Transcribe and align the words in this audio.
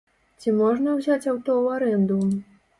Ці 0.39 0.53
можна 0.61 0.95
ўзяць 0.95 1.29
аўто 1.35 1.51
ў 1.61 1.65
арэнду? 1.77 2.21